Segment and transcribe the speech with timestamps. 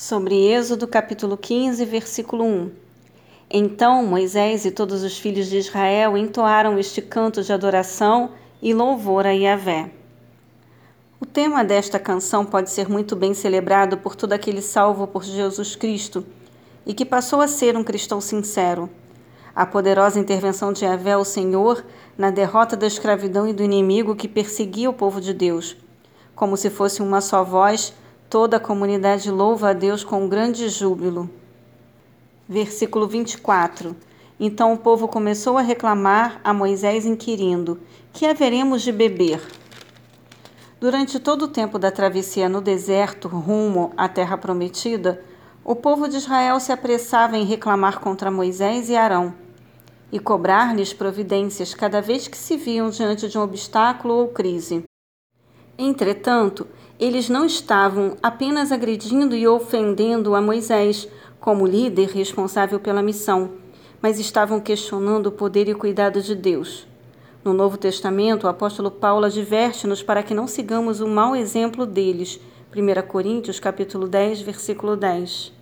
[0.00, 2.70] Sobre Êxodo capítulo 15, versículo 1.
[3.50, 8.30] Então Moisés e todos os filhos de Israel entoaram este canto de adoração
[8.62, 9.90] e louvor a Yahvé.
[11.20, 15.74] O tema desta canção pode ser muito bem celebrado por todo aquele salvo por Jesus
[15.74, 16.24] Cristo
[16.86, 18.88] e que passou a ser um cristão sincero.
[19.52, 21.84] A poderosa intervenção de Yahvé, o Senhor,
[22.16, 25.76] na derrota da escravidão e do inimigo que perseguia o povo de Deus.
[26.36, 27.92] Como se fosse uma só voz,
[28.30, 31.30] Toda a comunidade louva a Deus com grande júbilo.
[32.46, 33.96] Versículo 24.
[34.38, 37.80] Então o povo começou a reclamar a Moisés, inquirindo:
[38.12, 39.40] Que haveremos de beber?
[40.78, 45.24] Durante todo o tempo da travessia no deserto rumo à terra prometida,
[45.64, 49.32] o povo de Israel se apressava em reclamar contra Moisés e Arão
[50.12, 54.84] e cobrar-lhes providências cada vez que se viam diante de um obstáculo ou crise.
[55.80, 56.66] Entretanto,
[56.98, 61.06] eles não estavam apenas agredindo e ofendendo a Moisés
[61.38, 63.52] como líder responsável pela missão,
[64.02, 66.84] mas estavam questionando o poder e o cuidado de Deus.
[67.44, 72.40] No Novo Testamento, o apóstolo Paulo adverte-nos para que não sigamos o mau exemplo deles.
[72.76, 75.52] 1 Coríntios capítulo 10, versículo 10.